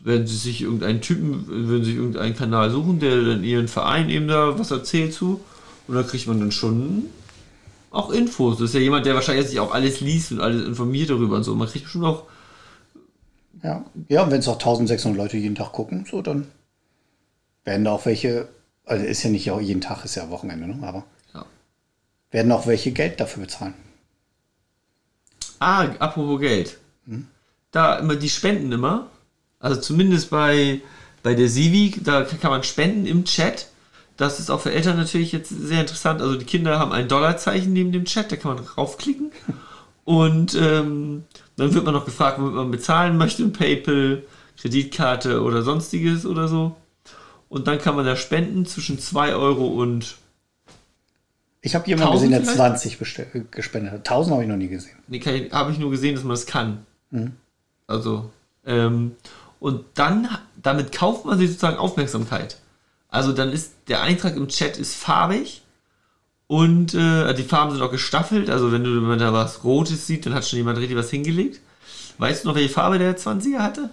[0.00, 4.28] werden sie sich irgendeinen Typen, würden sich irgendeinen Kanal suchen, der dann ihren Verein eben
[4.28, 5.40] da was erzählt zu.
[5.86, 7.04] Und da kriegt man dann schon
[7.90, 8.58] auch Infos.
[8.58, 11.44] Das ist ja jemand, der wahrscheinlich sich auch alles liest und alles informiert darüber und
[11.44, 11.54] so.
[11.54, 12.24] Man kriegt bestimmt auch.
[13.62, 16.48] Ja, ja wenn es auch 1600 Leute jeden Tag gucken, so dann
[17.64, 18.48] werden da auch welche,
[18.84, 20.86] also ist ja nicht jeden Tag, ist ja Wochenende, ne?
[20.86, 21.44] aber Ja.
[22.30, 23.74] werden auch welche Geld dafür bezahlen.
[25.58, 26.78] Ah, apropos Geld.
[27.70, 29.10] Da immer, die spenden immer.
[29.58, 30.80] Also zumindest bei,
[31.22, 33.68] bei der Sivi, da kann man spenden im Chat.
[34.18, 36.20] Das ist auch für Eltern natürlich jetzt sehr interessant.
[36.20, 39.30] Also die Kinder haben ein Dollarzeichen neben dem Chat, da kann man raufklicken.
[40.04, 41.24] Und ähm,
[41.56, 44.24] dann wird man noch gefragt, womit man bezahlen möchte, PayPal,
[44.60, 46.74] Kreditkarte oder sonstiges oder so.
[47.48, 50.16] Und dann kann man da spenden zwischen 2 Euro und.
[51.60, 52.56] Ich habe jemanden 1000 gesehen, der vielleicht?
[52.56, 53.98] 20 bestell- gespendet hat.
[54.00, 54.96] 1000 habe ich noch nie gesehen.
[55.06, 55.20] Nee,
[55.52, 56.84] habe ich nur gesehen, dass man das kann.
[57.86, 58.30] Also,
[58.66, 59.14] ähm,
[59.60, 60.28] und dann,
[60.60, 62.58] damit kauft man sich sozusagen Aufmerksamkeit.
[63.08, 65.62] Also dann ist der Eintrag im Chat ist farbig
[66.46, 68.50] und äh, die Farben sind auch gestaffelt.
[68.50, 71.10] Also wenn du wenn man da was Rotes sieht, dann hat schon jemand richtig was
[71.10, 71.60] hingelegt.
[72.18, 73.90] Weißt du noch, welche Farbe der 20er hatte?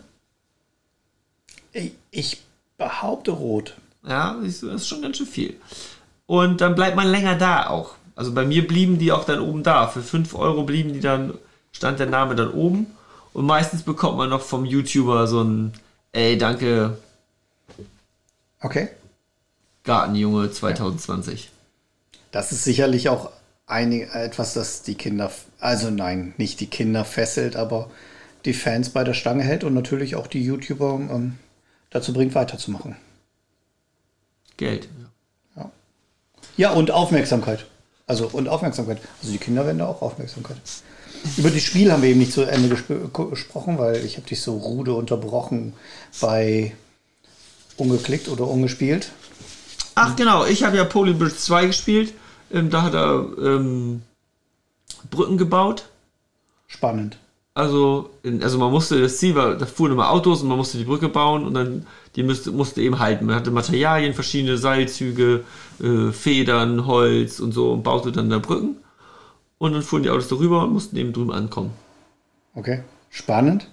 [1.71, 2.41] Ich, ich
[2.77, 3.75] behaupte rot.
[4.07, 5.55] Ja, siehst du, das ist schon ganz schön viel.
[6.25, 7.95] Und dann bleibt man länger da auch.
[8.15, 9.87] Also bei mir blieben die auch dann oben da.
[9.87, 11.33] Für 5 Euro blieben die dann,
[11.71, 12.87] stand der Name dann oben.
[13.33, 15.73] Und meistens bekommt man noch vom YouTuber so ein,
[16.13, 16.97] ey, danke,
[18.65, 18.89] Okay.
[19.85, 21.49] Gartenjunge 2020.
[22.31, 23.31] Das ist sicherlich auch
[23.67, 27.89] einig, etwas, das die Kinder, also nein, nicht die Kinder fesselt, aber
[28.45, 31.37] die Fans bei der Stange hält und natürlich auch die YouTuber ähm,
[31.89, 32.95] dazu bringt, weiterzumachen.
[34.57, 34.87] Geld.
[35.55, 35.71] Ja.
[36.57, 37.65] ja, und Aufmerksamkeit.
[38.07, 38.99] Also, und Aufmerksamkeit.
[39.21, 40.57] Also, die Kinder werden da auch Aufmerksamkeit.
[41.37, 42.91] Über das Spiel haben wir eben nicht zu Ende gesp
[43.31, 45.73] gesprochen, weil ich habe dich so rude unterbrochen
[46.21, 46.73] bei
[47.77, 49.09] ungeklickt oder ungespielt.
[49.95, 52.13] Ach genau, ich habe ja Polybridge 2 gespielt.
[52.51, 54.01] Ähm, da hat er ähm,
[55.09, 55.85] Brücken gebaut.
[56.67, 57.17] Spannend.
[57.53, 60.77] Also, in, also man musste, das Ziel war, da fuhren immer Autos und man musste
[60.77, 63.25] die Brücke bauen und dann, die müsste, musste eben halten.
[63.25, 65.45] Man hatte Materialien, verschiedene Seilzüge,
[65.81, 68.75] äh, Federn, Holz und so und baute dann da Brücken.
[69.57, 71.71] Und dann fuhren die Autos darüber und mussten eben drüben ankommen.
[72.55, 72.83] Okay.
[73.09, 73.69] Spannend.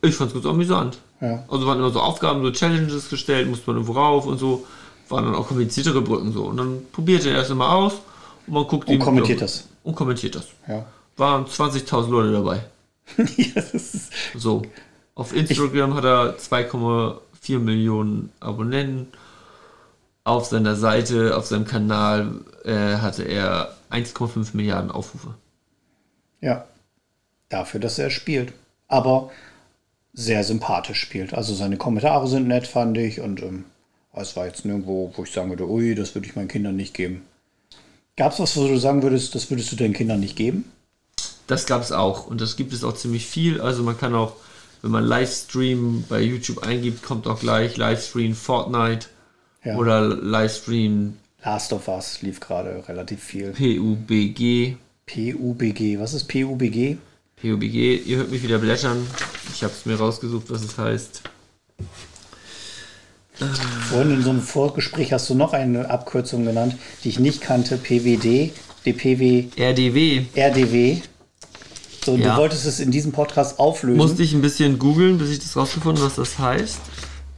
[0.00, 0.98] Ich fand's ganz amüsant.
[1.20, 1.44] Ja.
[1.48, 4.64] Also waren immer so Aufgaben, so Challenges gestellt, musste man irgendwo rauf und so.
[5.08, 6.44] Waren dann auch kompliziertere Brücken so.
[6.44, 7.94] Und dann probiert er erst mal aus
[8.46, 9.68] und man guckt Und kommentiert das.
[9.82, 10.48] Und kommentiert das.
[10.66, 10.84] Ja.
[11.16, 12.60] Waren 20.000 Leute dabei.
[13.36, 14.62] ist, So.
[15.14, 19.08] Auf Instagram hat er 2,4 Millionen Abonnenten.
[20.22, 25.34] Auf seiner Seite, auf seinem Kanal äh, hatte er 1,5 Milliarden Aufrufe.
[26.40, 26.64] ja.
[27.48, 28.52] Dafür, dass er spielt.
[28.88, 29.30] Aber
[30.12, 31.32] sehr sympathisch spielt.
[31.32, 33.20] Also seine Kommentare sind nett, fand ich.
[33.20, 33.64] Und ähm,
[34.22, 36.94] es war jetzt nirgendwo, wo ich sagen würde, ui, das würde ich meinen Kindern nicht
[36.94, 37.22] geben.
[38.16, 40.64] Gab es was, wo du sagen würdest, das würdest du deinen Kindern nicht geben?
[41.46, 43.60] Das gab es auch und das gibt es auch ziemlich viel.
[43.60, 44.34] Also man kann auch,
[44.82, 49.06] wenn man Livestream bei YouTube eingibt, kommt auch gleich Livestream Fortnite
[49.64, 49.76] Ja.
[49.76, 53.52] oder Livestream Last of Us lief gerade relativ viel.
[53.52, 54.76] PUBG.
[55.06, 55.98] PUBG.
[55.98, 56.98] Was ist PUBG?
[57.40, 59.06] PUBG, ihr hört mich wieder blättern.
[59.54, 61.22] Ich habe es mir rausgesucht, was es heißt.
[63.88, 67.76] Vorhin in so einem Vorgespräch hast du noch eine Abkürzung genannt, die ich nicht kannte.
[67.76, 68.52] PWD,
[68.84, 70.24] DPW, RDW.
[70.34, 70.98] RDW.
[72.04, 72.30] So, Ja.
[72.34, 73.98] du wolltest es in diesem Podcast auflösen.
[73.98, 76.80] Musste ich ein bisschen googeln, bis ich das rausgefunden was das heißt.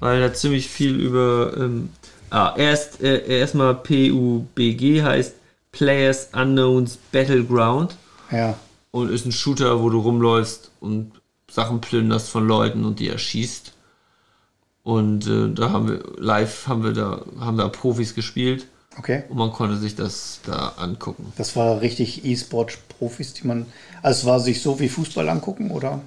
[0.00, 1.52] Weil da ziemlich viel über.
[1.58, 1.90] Ähm,
[2.30, 5.34] ah, erst äh, erstmal PUBG heißt
[5.72, 7.96] Players Unknowns Battleground.
[8.30, 8.56] Ja.
[8.92, 11.12] und ist ein Shooter, wo du rumläufst und
[11.50, 13.72] Sachen plünderst von Leuten und die erschießt.
[14.82, 18.66] Und äh, da haben wir live haben wir da haben da Profis gespielt
[18.98, 19.22] Okay.
[19.28, 21.32] und man konnte sich das da angucken.
[21.36, 23.66] Das war richtig E-Sport-Profis, die man.
[24.02, 26.00] Also es war sich so wie Fußball angucken, oder?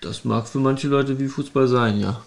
[0.00, 2.20] Das mag für manche Leute wie Fußball sein, ja.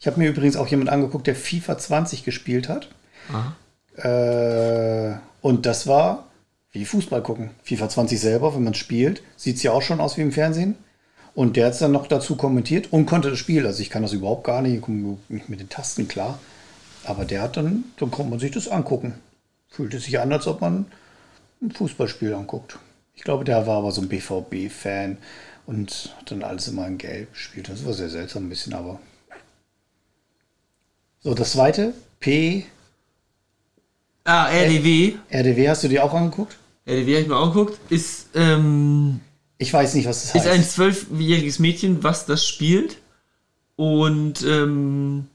[0.00, 2.88] Ich habe mir übrigens auch jemand angeguckt, der FIFA 20 gespielt hat.
[3.32, 3.56] Aha.
[3.96, 6.28] Äh, und das war
[6.72, 7.50] wie Fußball gucken.
[7.62, 10.76] FIFA 20 selber, wenn man spielt, sieht es ja auch schon aus wie im Fernsehen.
[11.38, 13.64] Und der hat es dann noch dazu kommentiert und konnte das Spiel.
[13.64, 16.40] Also ich kann das überhaupt gar nicht, ich komme nicht mit den Tasten klar.
[17.04, 19.14] Aber der hat dann, dann konnte man sich das angucken.
[19.68, 20.86] Fühlte sich an, als ob man
[21.62, 22.80] ein Fußballspiel anguckt.
[23.14, 25.16] Ich glaube, der war aber so ein BVB-Fan
[25.66, 27.68] und hat dann alles immer in Gelb gespielt.
[27.68, 28.98] Das war sehr seltsam ein bisschen, aber.
[31.20, 32.66] So, das zweite, P.
[34.24, 35.14] Ah, RDW.
[35.30, 36.56] RDW hast du dir auch angeguckt?
[36.84, 37.78] RDW habe ich mir auch angeguckt.
[37.92, 39.20] Ist, ähm,
[39.58, 40.46] Ich weiß nicht, was das ist heißt.
[40.46, 42.98] ein zwölfjähriges Mädchen, was das spielt.
[43.76, 45.26] Und ähm,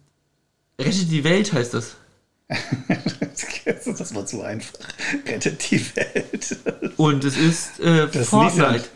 [0.80, 1.96] Rettet die Welt heißt das.
[2.48, 4.80] das war zu einfach.
[5.26, 6.58] Rettet die Welt.
[6.98, 8.74] Und es ist äh, Fortnite.
[8.74, 8.90] liest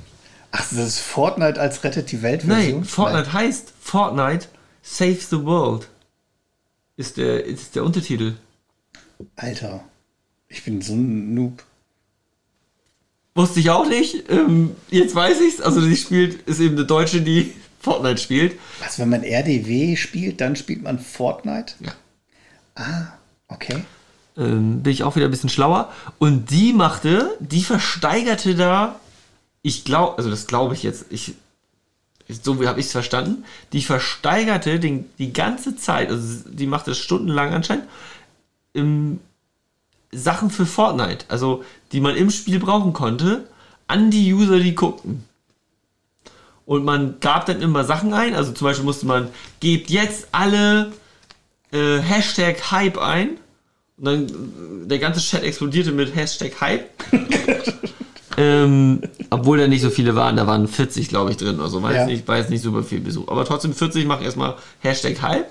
[0.52, 2.80] Ach, das ist Fortnite als Rettet die Welt Version?
[2.80, 4.48] Nein, Fortnite heißt Fortnite
[4.82, 5.88] Save the World.
[6.96, 8.36] Ist der, ist der Untertitel.
[9.36, 9.84] Alter,
[10.48, 11.64] ich bin so ein Noob.
[13.38, 14.32] Wusste ich auch nicht.
[14.32, 15.62] Ähm, jetzt weiß ich's.
[15.62, 18.58] Also die spielt, ist eben eine Deutsche, die Fortnite spielt.
[18.80, 21.76] Was, wenn man RDW spielt, dann spielt man Fortnite?
[21.80, 21.92] Ja.
[22.74, 23.14] Ah,
[23.48, 23.84] okay.
[24.38, 25.94] ähm, bin ich auch wieder ein bisschen schlauer.
[26.18, 29.00] Und die machte, die versteigerte da,
[29.62, 31.36] ich glaube, also das glaube ich jetzt, ich,
[32.42, 36.98] so habe ich es verstanden, die versteigerte den, die ganze Zeit, also die machte das
[36.98, 37.86] stundenlang anscheinend,
[38.74, 39.20] ähm,
[40.12, 43.48] Sachen für Fortnite, also die man im Spiel brauchen konnte,
[43.88, 45.24] an die User, die guckten.
[46.66, 49.30] Und man gab dann immer Sachen ein, also zum Beispiel musste man,
[49.62, 50.92] gebt jetzt alle
[51.72, 53.38] äh, Hashtag Hype ein.
[53.98, 56.90] Und dann der ganze Chat explodierte mit Hashtag Hype.
[58.38, 61.82] ähm, obwohl da nicht so viele waren, da waren 40, glaube ich, drin oder so.
[61.82, 62.06] Weiß Ja.
[62.06, 63.28] nicht, war jetzt nicht super viel Besuch.
[63.30, 65.48] Aber trotzdem 40 machen erstmal Hashtag Hype.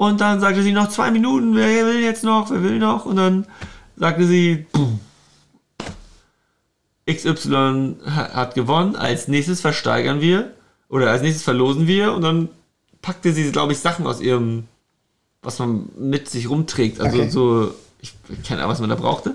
[0.00, 3.04] Und dann sagte sie noch zwei Minuten, wer will jetzt noch, wer will noch?
[3.04, 3.46] Und dann
[3.98, 4.98] sagte sie, boom,
[7.06, 10.52] XY ha- hat gewonnen, als nächstes versteigern wir
[10.88, 12.48] oder als nächstes verlosen wir und dann
[13.02, 14.64] packte sie, glaube ich, Sachen aus ihrem,
[15.42, 16.98] was man mit sich rumträgt.
[16.98, 17.28] Also Okay.
[17.30, 19.34] so, ich kenne was man da brauchte.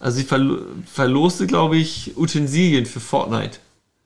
[0.00, 0.58] Also sie verlo
[0.92, 3.58] verloste, glaube ich, Utensilien für Fortnite.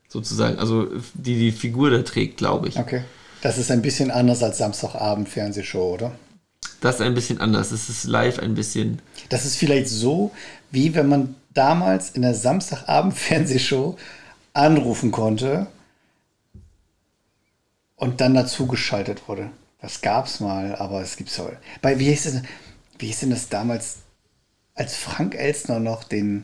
[0.09, 0.59] Sozusagen.
[0.59, 2.77] Also die die Figur da trägt, glaube ich.
[2.79, 3.03] Okay.
[3.47, 6.11] Das ist ein bisschen anders als Samstagabend Fernsehshow, oder?
[6.81, 7.71] Das ist ein bisschen anders.
[7.71, 9.01] Es ist live ein bisschen.
[9.29, 10.33] Das ist vielleicht so,
[10.73, 13.97] wie wenn man damals in der Samstagabend Fernsehshow
[14.53, 15.69] anrufen konnte
[17.95, 19.51] und dann dazu geschaltet wurde.
[19.81, 21.59] Das gab's mal, aber es gibt's heute.
[21.83, 22.49] Bei wie hieß denn,
[22.99, 23.99] wie hieß denn das damals,
[24.75, 26.43] als Frank Elstner noch den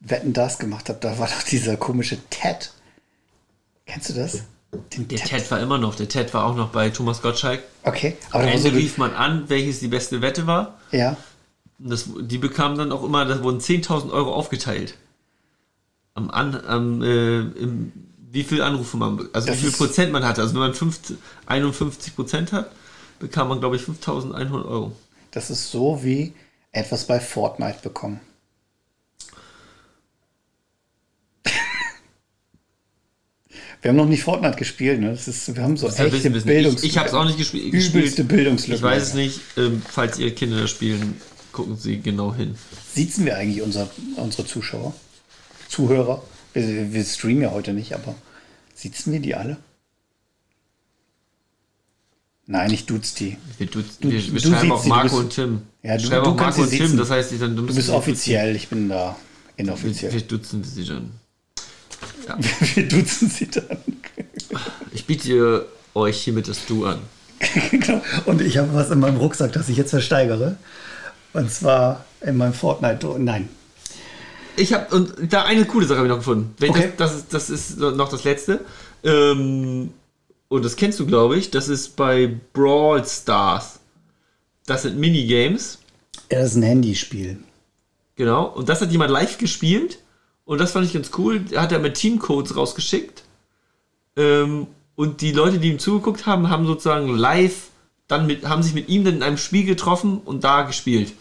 [0.00, 2.72] Wetten das gemacht hat, da war doch dieser komische Ted.
[3.84, 4.44] Kennst du das?
[4.96, 5.94] Den Der Ted war immer noch.
[5.94, 7.62] Der Ted war auch noch bei Thomas Gottschalk.
[7.84, 10.78] Okay, aber Am da war Ende so, rief man an, welches die beste Wette war.
[10.92, 11.16] ja,
[11.78, 14.94] Und Das, die bekamen dann auch immer, da wurden 10.000 Euro aufgeteilt.
[16.14, 17.92] Am, an, am äh, im,
[18.30, 20.40] wie viel Anrufe man, also Das wie viel Prozent man hatte.
[20.42, 22.70] Also wenn man 50, 51 Prozent hat,
[23.18, 24.92] bekam man, glaube ich, 5.100 Euro.
[25.30, 26.32] das ist so wie
[26.72, 28.20] etwas bei Fortnite bekommen.
[33.82, 35.10] Wir haben noch nicht Fortnite gespielt, ne?
[35.10, 36.46] Das ist, wir haben so echte wissen, wissen.
[36.46, 37.72] Bildungs Ich, ich habe es auch nicht gespielt.
[37.72, 38.24] Übelste.
[38.24, 38.76] Bildungslücke.
[38.76, 39.40] Ich weiß es nicht.
[39.56, 41.16] Ähm, falls ihr Kinder spielen,
[41.52, 42.56] gucken Sie genau hin.
[42.94, 44.94] Sitzen wir eigentlich unser, unsere Zuschauer?
[45.68, 46.22] Zuhörer?
[46.54, 48.14] Wir, wir streamen ja heute nicht, aber
[48.74, 49.58] sitzen wir die alle?
[52.48, 53.36] Nein, ich duz die.
[53.58, 55.62] Wir, du, Du- wir, wir du schreiben auch du Marco und Tim.
[55.82, 58.88] Ja, du- du auch Marco und Tim, das heißt, dann, Du bist offiziell, ich bin
[58.88, 59.16] da
[59.56, 60.12] Wir, inoffiziell.
[60.12, 61.10] wir duzen sie dann.
[62.74, 63.78] Wir duzen sie dann.
[64.92, 66.98] Ich biete euch hiermit das Du an.
[67.70, 68.00] Genau.
[68.24, 70.56] Und ich habe was in meinem Rucksack, das ich jetzt versteigere.
[71.32, 73.14] Und zwar in meinem Fortnite.
[73.18, 73.48] Nein.
[74.56, 76.54] Ich habe und da eine coole Sache habe ich noch gefunden.
[76.62, 76.92] Okay.
[76.96, 78.64] das, das, ist, das ist noch das letzte.
[79.04, 79.90] Ähm,
[80.48, 81.50] und das kennst du, glaube ich.
[81.50, 83.80] Das ist bei Brawl Stars.
[84.64, 85.78] Das sind Minigames.
[86.30, 87.38] Ja, das ist ein Handyspiel.
[88.16, 88.46] Genau.
[88.46, 89.98] Und das hat jemand live gespielt.
[90.46, 91.40] Und das fand ich ganz cool.
[91.40, 93.24] Da hat er mit Teamcodes rausgeschickt.
[94.16, 97.68] Ähm, und die Leute, die ihm zugeguckt haben, haben sozusagen live
[98.08, 101.12] dann mit, haben sich mit ihm dann in einem Spiel getroffen und da gespielt.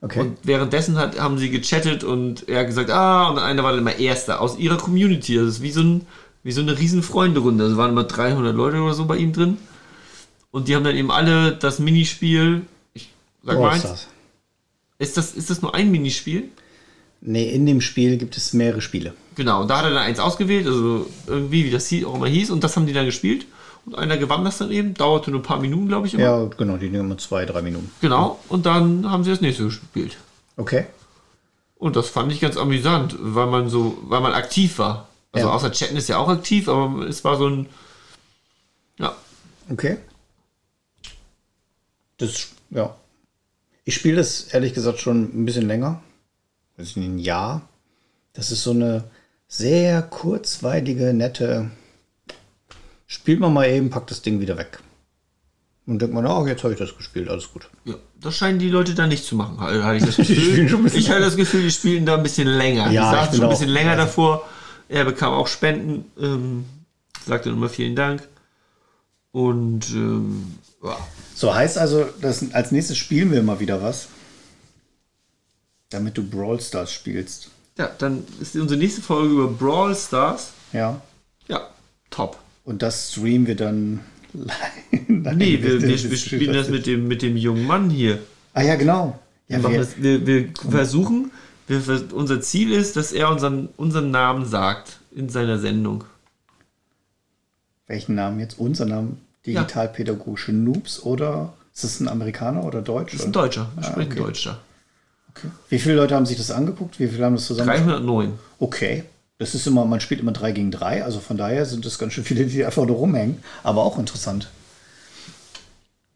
[0.00, 0.20] Okay.
[0.20, 3.80] Und währenddessen hat, haben sie gechattet und er hat gesagt, ah, und einer war dann
[3.80, 5.36] immer Erster aus ihrer Community.
[5.36, 6.06] Also es ist wie so, ein,
[6.42, 7.64] wie so eine riesen Freunde-Runde.
[7.64, 9.58] Also waren immer 300 Leute oder so bei ihm drin.
[10.52, 12.62] Und die haben dann eben alle das Minispiel,
[12.94, 13.10] ich
[13.42, 14.08] sag mal Brawl eins,
[14.98, 16.48] ist das, ist das nur ein Minispiel?
[17.22, 19.14] Nee, in dem Spiel gibt es mehrere Spiele.
[19.34, 22.26] Genau, und da hat er dann eins ausgewählt, also irgendwie, wie das hieß, auch immer
[22.28, 23.46] hieß, und das haben die dann gespielt.
[23.86, 26.22] Und einer gewann das dann eben, dauerte nur ein paar Minuten, glaube ich, immer.
[26.22, 27.90] Ja, genau, die nehmen immer zwei, drei Minuten.
[28.00, 30.16] Genau, und dann haben sie das nächste gespielt.
[30.56, 30.86] Okay.
[31.76, 35.08] Und das fand ich ganz amüsant, weil man so, weil man aktiv war.
[35.32, 35.54] Also Ja.
[35.54, 37.66] außer Chatten ist ja auch aktiv, aber es war so ein.
[38.98, 39.14] Ja.
[39.70, 39.96] Okay.
[42.18, 42.94] Das, ja.
[43.84, 46.02] Ich spiele das ehrlich gesagt schon ein bisschen länger.
[46.80, 47.62] Also ein Jahr.
[48.32, 49.04] Das ist so eine
[49.48, 51.70] sehr kurzweilige, nette.
[53.06, 54.78] Spielt man mal eben, packt das Ding wieder weg.
[55.86, 57.68] Und denkt man, oh, jetzt habe ich das gespielt, alles gut.
[57.84, 57.94] ja.
[58.20, 60.86] Das scheinen die Leute da nicht zu machen, ha- hatte ich das Gefühl.
[60.94, 62.90] ich hatte das Gefühl, die spielen da ein bisschen länger.
[62.90, 64.48] Ja, die saßen schon ein bisschen länger also- davor.
[64.88, 66.04] Er bekam auch Spenden.
[66.20, 66.64] Ähm,
[67.26, 68.28] sagte nochmal vielen Dank.
[69.32, 70.96] Und ähm, ja.
[71.34, 74.08] So heißt also, dass als nächstes spielen wir mal wieder was.
[75.90, 77.50] Damit du Brawl Stars spielst.
[77.76, 80.52] ja, dann ist unsere nächste Folge über Brawl Stars.
[80.72, 81.00] Ja.
[81.48, 81.68] Ja,
[82.10, 82.38] top.
[82.64, 84.00] Und das streamen wir dann
[84.32, 84.54] live.
[85.34, 88.20] Nee, wir, wir, spielen das mit dem, mit dem jungen Mann hier.
[88.54, 89.18] Ah ja, genau.
[89.48, 91.32] Ja, Wir, wir, das, wir, wir versuchen,
[91.66, 96.04] wir, unser Ziel ist, dass er unseren, unseren Namen sagt in seiner Sendung.
[97.86, 98.58] welchen Namen jetzt?
[98.58, 99.20] Unser Namen?
[99.46, 103.12] Digitalpädagogische Noobs oder ist das ein Amerikaner oder Deutsch?
[103.12, 104.20] Das ist ein Deutscher, wir sprechen okay.
[104.20, 104.58] Deutsch da.
[105.34, 105.48] Okay.
[105.68, 106.98] Wie viele Leute haben sich das angeguckt?
[106.98, 107.68] Wie viele haben das zusammen?
[107.68, 108.38] 309.
[108.58, 109.04] Okay.
[109.38, 112.12] Das ist immer, man spielt immer 3 gegen 3, also von daher sind es ganz
[112.12, 113.42] schön viele, die einfach nur rumhängen.
[113.62, 114.50] Aber auch interessant.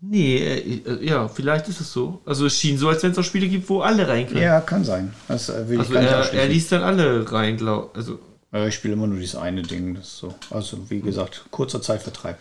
[0.00, 2.20] Nee, äh, ja, vielleicht ist es so.
[2.26, 4.42] Also es schien so, als wenn es auch Spiele gibt, wo alle rein können.
[4.42, 5.14] Ja, kann sein.
[5.28, 8.18] Das äh, will ich also nicht er, er liest dann alle rein, glaub Also
[8.52, 9.94] Ja, ich spiele immer nur dieses eine Ding.
[9.94, 10.34] Das so.
[10.50, 12.36] Also, wie gesagt, kurzer Zeitvertreib.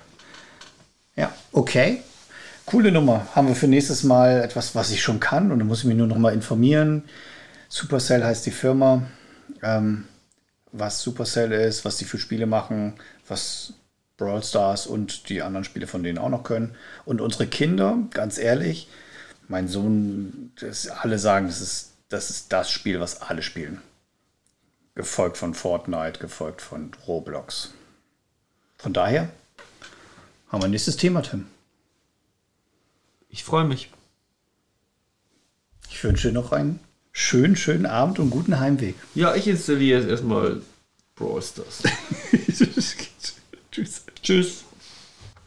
[1.15, 2.01] Ja, okay.
[2.65, 3.27] Coole Nummer.
[3.35, 5.51] Haben wir für nächstes Mal etwas, was ich schon kann.
[5.51, 7.03] Und dann muss ich mich nur noch mal informieren.
[7.69, 9.03] Supercell heißt die Firma.
[9.61, 10.05] Ähm,
[10.71, 12.93] was Supercell ist, was die für Spiele machen,
[13.27, 13.73] was
[14.17, 16.75] Brawl Stars und die anderen Spiele von denen auch noch können.
[17.05, 18.87] Und unsere Kinder, ganz ehrlich,
[19.47, 23.81] mein Sohn, das, alle sagen, das ist, das ist das Spiel, was alle spielen
[24.95, 27.71] gefolgt von Fortnite, gefolgt von Roblox.
[28.77, 29.29] Von daher
[30.49, 31.47] haben wir nächstes Thema, Tim.
[33.33, 33.89] Ich freue mich.
[35.89, 36.79] Ich wünsche dir noch einen
[37.11, 38.95] schönen, schönen Abend und guten Heimweg.
[39.15, 40.61] Ja, ich installiere jetzt erstmal
[41.15, 41.81] Brawl Stars.
[43.71, 44.05] Tschüss.
[44.21, 44.63] Tschüss.